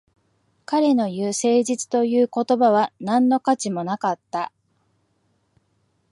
[0.65, 4.51] 彼の言う誠実という言葉は何の価値もなかった